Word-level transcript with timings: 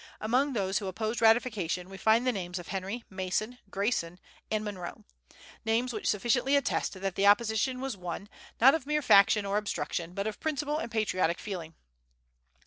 Among 0.19 0.53
those 0.53 0.79
who 0.79 0.87
opposed 0.87 1.21
ratification 1.21 1.87
we 1.87 1.95
find 1.97 2.25
the 2.25 2.31
names 2.31 2.57
of 2.57 2.69
Henry, 2.69 3.03
Mason, 3.07 3.59
Grayson, 3.69 4.19
and 4.49 4.65
Monroe, 4.65 5.03
names 5.63 5.93
which 5.93 6.07
sufficiently 6.07 6.55
attest 6.55 6.93
that 6.99 7.13
the 7.13 7.27
opposition 7.27 7.79
was 7.79 7.95
one, 7.95 8.27
not 8.59 8.73
of 8.73 8.87
mere 8.87 9.03
faction 9.03 9.45
or 9.45 9.57
obstruction, 9.59 10.13
but 10.15 10.25
of 10.25 10.39
principle 10.39 10.79
and 10.79 10.89
patriotic 10.91 11.37
feeling. 11.37 11.75